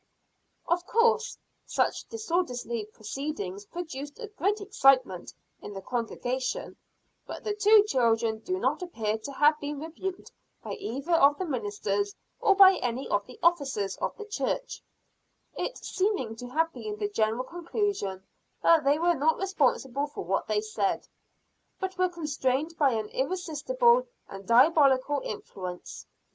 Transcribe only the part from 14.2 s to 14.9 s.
church;